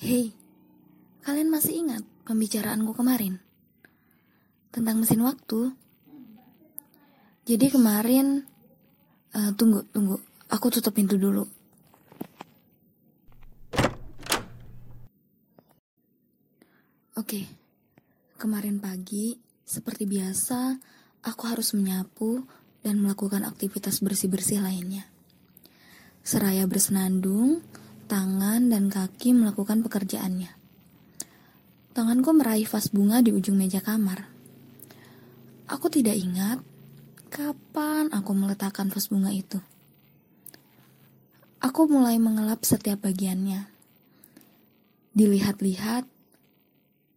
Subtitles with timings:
[0.00, 0.32] Hei,
[1.20, 3.36] kalian masih ingat pembicaraanku kemarin?
[4.72, 5.76] Tentang mesin waktu?
[7.44, 8.48] Jadi kemarin,
[9.36, 10.16] uh, tunggu, tunggu,
[10.48, 11.44] aku tutup pintu dulu.
[17.20, 17.44] Oke,
[18.40, 19.36] kemarin pagi,
[19.68, 20.80] seperti biasa,
[21.28, 22.48] aku harus menyapu
[22.80, 25.04] dan melakukan aktivitas bersih-bersih lainnya.
[26.24, 27.60] Seraya bersenandung,
[28.10, 30.50] tangan dan kaki melakukan pekerjaannya.
[31.94, 34.26] Tanganku meraih vas bunga di ujung meja kamar.
[35.70, 36.58] Aku tidak ingat
[37.30, 39.62] kapan aku meletakkan vas bunga itu.
[41.62, 43.70] Aku mulai mengelap setiap bagiannya.
[45.14, 46.08] Dilihat-lihat,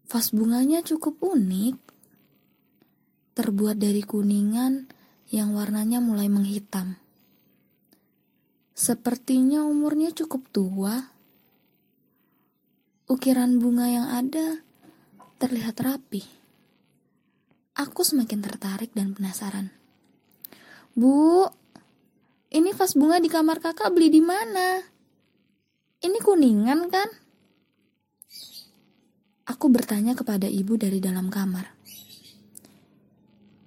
[0.05, 1.73] vas bunganya cukup unik.
[3.33, 4.85] Terbuat dari kuningan
[5.33, 7.01] yang warnanya mulai menghitam.
[8.73, 10.97] Sepertinya umurnya cukup tua.
[13.05, 14.65] Ukiran bunga yang ada
[15.37, 16.25] terlihat rapi.
[17.77, 19.69] Aku semakin tertarik dan penasaran.
[20.97, 21.45] Bu,
[22.49, 24.81] ini vas bunga di kamar kakak beli di mana?
[26.01, 27.09] Ini kuningan kan?
[29.53, 31.77] Aku bertanya kepada ibu dari dalam kamar.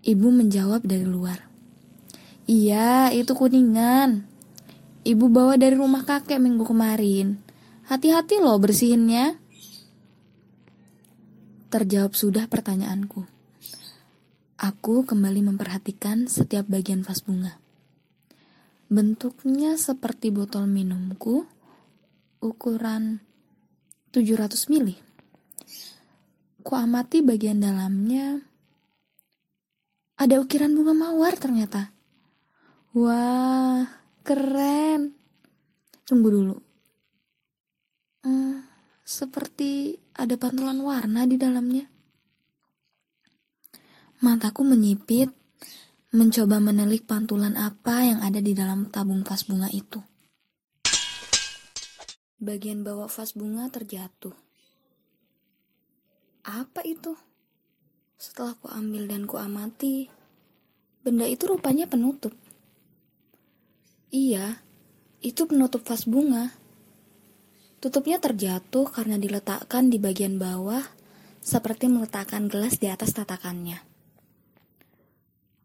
[0.02, 1.46] Ibu menjawab dari luar.
[2.46, 4.35] Iya, itu kuningan.
[5.06, 7.38] Ibu bawa dari rumah kakek minggu kemarin.
[7.86, 9.38] Hati-hati loh bersihinnya.
[11.70, 13.22] Terjawab sudah pertanyaanku.
[14.58, 17.54] Aku kembali memperhatikan setiap bagian vas bunga.
[18.90, 21.46] Bentuknya seperti botol minumku,
[22.42, 23.22] ukuran
[24.10, 24.98] 700 mili.
[26.66, 28.42] Ku amati bagian dalamnya.
[30.18, 31.94] Ada ukiran bunga mawar ternyata.
[32.90, 35.14] Wah, Keren.
[36.02, 36.58] Tunggu dulu.
[38.26, 38.66] Hmm,
[39.06, 41.86] seperti ada pantulan warna di dalamnya.
[44.18, 45.30] Mataku menyipit,
[46.10, 50.02] mencoba menelik pantulan apa yang ada di dalam tabung vas bunga itu.
[52.42, 54.34] Bagian bawah vas bunga terjatuh.
[56.42, 57.14] Apa itu?
[58.18, 60.10] Setelah ku ambil dan ku amati,
[61.06, 62.34] benda itu rupanya penutup.
[64.16, 64.64] Iya,
[65.20, 66.48] itu penutup vas bunga.
[67.84, 70.80] Tutupnya terjatuh karena diletakkan di bagian bawah,
[71.44, 73.76] seperti meletakkan gelas di atas tatakannya.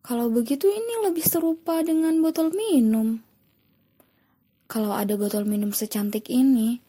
[0.03, 3.23] Kalau begitu ini lebih serupa dengan botol minum.
[4.67, 6.83] Kalau ada botol minum secantik ini,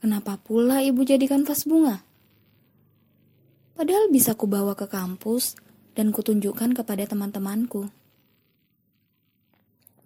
[0.00, 2.00] kenapa pula ibu jadikan vas bunga?
[3.76, 5.60] Padahal bisa kubawa ke kampus
[5.92, 7.92] dan kutunjukkan kepada teman-temanku.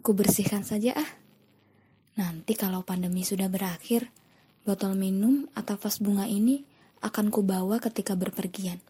[0.00, 1.11] Ku bersihkan saja ah.
[2.16, 4.09] Nanti kalau pandemi sudah berakhir,
[4.65, 6.65] botol minum atau vas bunga ini
[7.05, 8.81] akan kubawa ketika berpergian.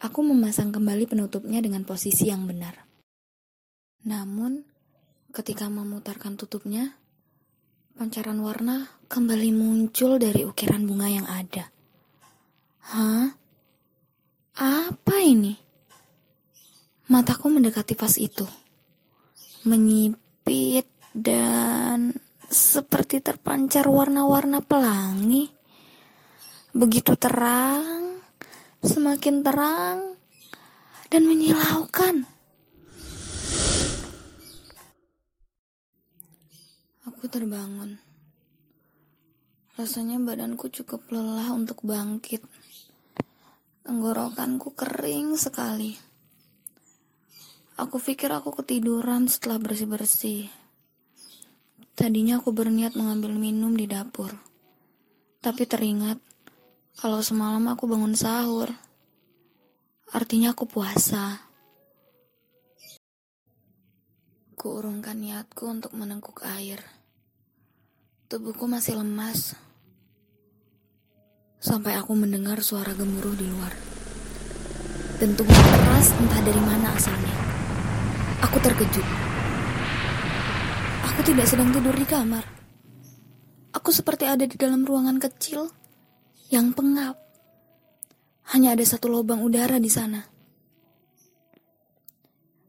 [0.00, 2.84] Aku memasang kembali penutupnya dengan posisi yang benar.
[4.04, 4.64] Namun,
[5.32, 6.96] ketika memutarkan tutupnya,
[7.96, 11.72] pancaran warna kembali muncul dari ukiran bunga yang ada.
[12.92, 13.32] Hah?
[14.60, 15.56] Apa ini?
[17.08, 18.63] Mataku mendekati vas itu
[19.64, 20.84] menyipit
[21.16, 22.12] dan
[22.52, 25.48] seperti terpancar warna-warna pelangi.
[26.76, 28.20] Begitu terang,
[28.84, 29.98] semakin terang,
[31.08, 32.28] dan menyilaukan.
[37.08, 37.96] Aku terbangun.
[39.74, 42.44] Rasanya badanku cukup lelah untuk bangkit.
[43.82, 46.13] Tenggorokanku kering sekali.
[47.74, 50.46] Aku pikir aku ketiduran setelah bersih-bersih.
[51.98, 54.30] Tadinya aku berniat mengambil minum di dapur.
[55.42, 56.22] Tapi teringat
[56.94, 58.70] kalau semalam aku bangun sahur.
[60.14, 61.42] Artinya aku puasa.
[64.54, 66.78] Kuurungkan niatku untuk menengkuk air.
[68.30, 69.58] Tubuhku masih lemas.
[71.58, 73.74] Sampai aku mendengar suara gemuruh di luar.
[75.18, 77.53] Dentuman keras entah dari mana asalnya.
[78.44, 79.06] Aku terkejut.
[81.00, 82.44] Aku tidak sedang tidur di kamar.
[83.72, 85.72] Aku seperti ada di dalam ruangan kecil
[86.52, 87.16] yang pengap.
[88.52, 90.20] Hanya ada satu lubang udara di sana.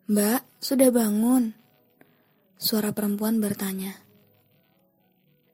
[0.08, 1.52] Mbak, sudah bangun?
[2.56, 4.00] Suara perempuan bertanya.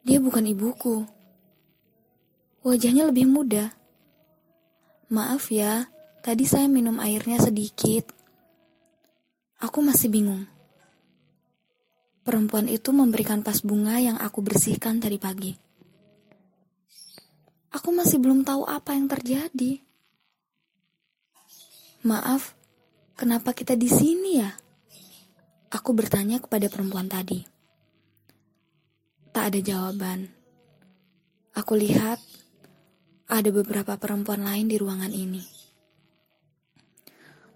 [0.05, 1.01] Dia bukan ibuku.
[2.61, 3.73] Wajahnya lebih muda.
[5.09, 5.89] Maaf ya,
[6.21, 8.20] tadi saya minum airnya sedikit.
[9.61, 10.49] Aku masih bingung.
[12.25, 15.53] Perempuan itu memberikan pas bunga yang aku bersihkan tadi pagi.
[17.69, 19.77] Aku masih belum tahu apa yang terjadi.
[22.01, 22.57] Maaf,
[23.13, 24.49] kenapa kita di sini ya?
[25.69, 27.45] Aku bertanya kepada perempuan tadi.
[29.29, 30.25] Tak ada jawaban.
[31.53, 32.17] Aku lihat
[33.29, 35.60] ada beberapa perempuan lain di ruangan ini.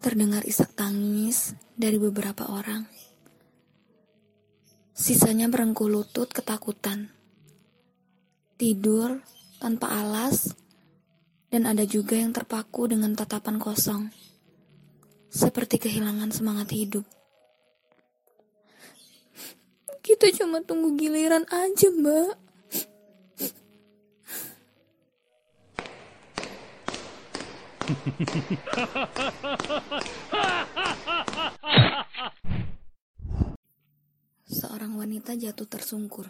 [0.05, 2.85] Terdengar isak tangis dari beberapa orang.
[4.93, 7.09] Sisanya berengkuh lutut ketakutan.
[8.53, 9.25] Tidur
[9.57, 10.53] tanpa alas,
[11.49, 14.13] dan ada juga yang terpaku dengan tatapan kosong.
[15.33, 17.09] Seperti kehilangan semangat hidup.
[20.05, 22.44] Kita cuma tunggu giliran aja, Mbak.
[34.45, 36.29] Seorang wanita jatuh tersungkur.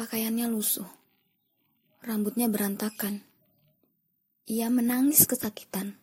[0.00, 0.88] Pakaiannya lusuh.
[2.00, 3.20] Rambutnya berantakan.
[4.48, 6.00] Ia menangis kesakitan.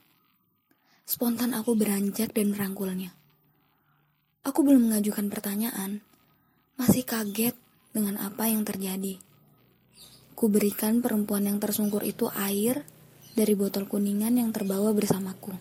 [1.10, 3.10] Spontan aku beranjak dan merangkulnya.
[4.45, 6.06] Aku belum mengajukan pertanyaan.
[6.78, 7.57] Masih kaget
[7.90, 9.18] dengan apa yang terjadi.
[10.38, 12.86] Ku berikan perempuan yang tersungkur itu air
[13.38, 15.54] dari botol kuningan yang terbawa bersamaku.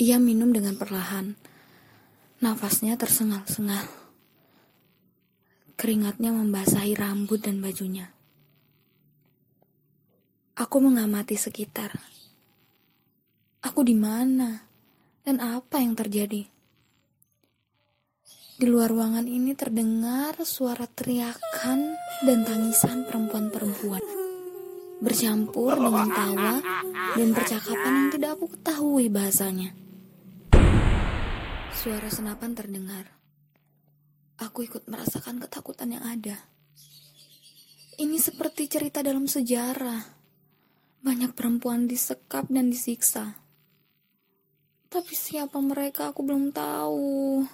[0.00, 1.36] Ia minum dengan perlahan.
[2.40, 3.84] Nafasnya tersengal-sengal.
[5.76, 8.08] Keringatnya membasahi rambut dan bajunya.
[10.56, 11.92] Aku mengamati sekitar.
[13.60, 14.64] Aku di mana?
[15.20, 16.48] Dan apa yang terjadi?
[18.56, 21.92] Di luar ruangan ini terdengar suara teriakan
[22.24, 24.15] dan tangisan perempuan-perempuan.
[24.96, 26.52] Bercampur dengan tawa
[27.16, 29.76] dan percakapan yang tidak aku ketahui bahasanya.
[31.76, 33.04] Suara senapan terdengar.
[34.40, 36.36] Aku ikut merasakan ketakutan yang ada.
[37.96, 40.00] Ini seperti cerita dalam sejarah.
[41.04, 43.36] Banyak perempuan disekap dan disiksa.
[44.88, 47.44] Tapi siapa mereka aku belum tahu.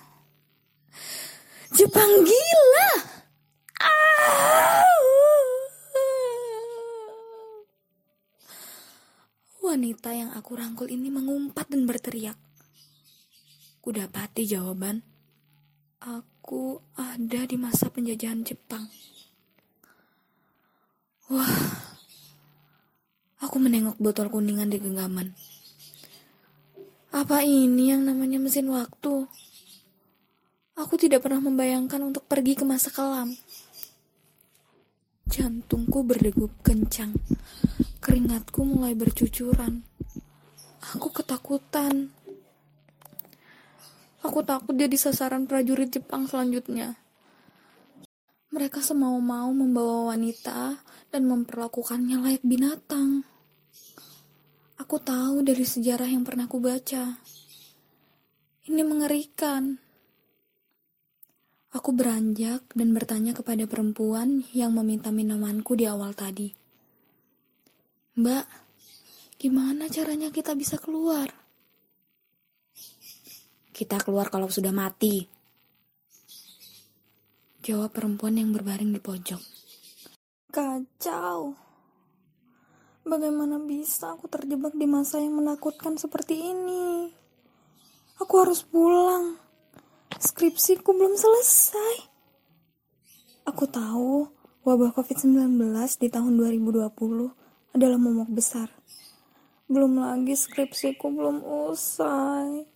[1.74, 2.90] Jepang gila!
[9.72, 12.36] Wanita yang aku rangkul ini mengumpat dan berteriak.
[13.80, 15.00] Kudapati jawaban.
[15.96, 18.84] Aku ada di masa penjajahan Jepang.
[21.32, 21.56] Wah.
[23.40, 25.32] Aku menengok botol kuningan di genggaman.
[27.08, 29.24] Apa ini yang namanya mesin waktu?
[30.76, 33.32] Aku tidak pernah membayangkan untuk pergi ke masa kelam.
[35.32, 37.16] Jantungku berdegup kencang.
[38.02, 39.86] Keringatku mulai bercucuran.
[40.90, 42.10] Aku ketakutan.
[44.26, 46.98] Aku takut jadi sasaran prajurit Jepang selanjutnya.
[48.50, 50.82] Mereka semau-mau membawa wanita
[51.14, 53.22] dan memperlakukannya layak binatang.
[54.82, 57.22] Aku tahu dari sejarah yang pernah aku baca.
[58.66, 59.78] Ini mengerikan.
[61.70, 66.61] Aku beranjak dan bertanya kepada perempuan yang meminta minumanku di awal tadi.
[68.12, 68.44] Mbak,
[69.40, 71.32] gimana caranya kita bisa keluar?
[73.72, 75.24] Kita keluar kalau sudah mati.
[77.64, 79.40] Jawab perempuan yang berbaring di pojok.
[80.52, 81.56] Kacau.
[83.08, 87.08] Bagaimana bisa aku terjebak di masa yang menakutkan seperti ini?
[88.20, 89.40] Aku harus pulang.
[90.20, 92.12] Skripsiku belum selesai.
[93.48, 94.28] Aku tahu
[94.68, 95.64] wabah COVID-19
[95.96, 97.41] di tahun 2020
[97.72, 98.68] adalah momok besar.
[99.68, 101.40] Belum lagi skripsiku belum
[101.72, 102.68] usai.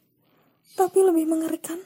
[0.76, 1.80] Tapi lebih mengerikan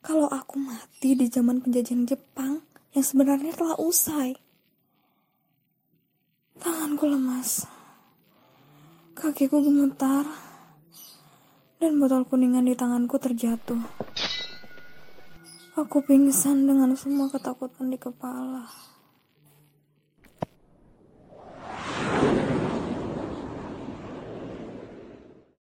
[0.00, 2.64] kalau aku mati di zaman penjajahan Jepang
[2.96, 4.36] yang sebenarnya telah usai.
[6.60, 7.64] Tanganku lemas.
[9.16, 10.24] Kakiku gemetar.
[11.80, 13.80] Dan botol kuningan di tanganku terjatuh.
[15.80, 18.68] Aku pingsan dengan semua ketakutan di kepala.